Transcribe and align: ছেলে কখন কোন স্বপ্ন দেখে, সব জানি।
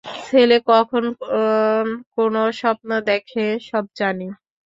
ছেলে 0.25 0.57
কখন 0.67 1.03
কোন 2.15 2.33
স্বপ্ন 2.53 2.89
দেখে, 3.09 3.45
সব 3.69 3.85
জানি। 3.99 4.27